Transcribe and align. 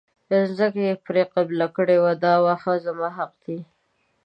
ځمکه 0.57 0.81
یې 0.87 0.93
پرې 1.05 1.23
قلبه 1.33 1.67
کړې 1.75 1.97
وه 2.03 2.13
دا 2.23 2.33
واښه 2.43 2.73
زما 2.85 3.09
حق 3.17 3.31
دی. 3.45 3.59